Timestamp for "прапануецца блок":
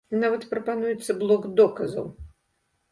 0.53-1.47